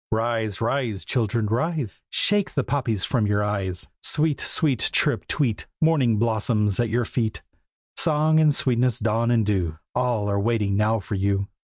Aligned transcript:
Rise! 0.11 0.61
rise! 0.61 1.05
children, 1.05 1.45
rise! 1.45 2.01
Shake 2.09 2.55
the 2.55 2.63
poppies 2.63 3.03
from 3.03 3.27
your 3.27 3.43
eyes. 3.43 3.87
Sweet! 4.01 4.41
sweet! 4.41 4.89
chirrup! 4.91 5.27
tweet! 5.27 5.67
Morning 5.79 6.17
blossoms 6.17 6.79
at 6.79 6.89
your 6.89 7.05
feet. 7.05 7.43
Song 7.97 8.39
and 8.39 8.51
sweetness, 8.55 8.97
dawn 8.97 9.29
and 9.29 9.45
dew, 9.45 9.77
All 9.93 10.27
are 10.27 10.39
waiting 10.39 10.75
now 10.75 10.99
for 11.01 11.13
you. 11.13 11.49